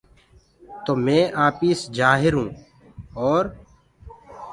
[0.83, 2.49] تو مي آپيس جآهرون
[3.25, 3.43] اور